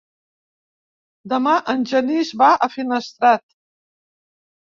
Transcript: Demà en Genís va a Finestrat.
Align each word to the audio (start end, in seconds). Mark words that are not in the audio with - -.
Demà 1.33 1.51
en 1.73 1.83
Genís 1.91 2.31
va 2.43 2.49
a 2.67 2.69
Finestrat. 2.77 3.43